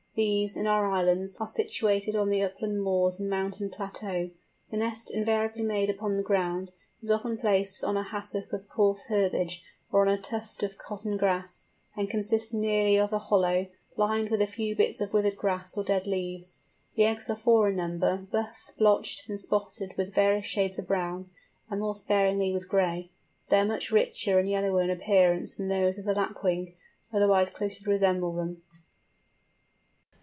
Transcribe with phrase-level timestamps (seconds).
[0.13, 4.31] These, in our islands, are situated on the upland moors and mountain plateaux.
[4.69, 9.05] The nest, invariably made upon the ground, is often placed on a hassock of coarse
[9.05, 11.63] herbage, or on a tuft of cotton grass,
[11.95, 15.83] and consists merely of a hollow, lined with a few bits of withered grass or
[15.85, 16.65] dead leaves.
[16.95, 21.29] The eggs are four in number, buff blotched and spotted with various shades of brown,
[21.69, 23.11] and more sparingly with gray.
[23.47, 26.75] They are much richer and yellower in appearance than those of the Lapwing,
[27.13, 28.61] otherwise closely resemble them.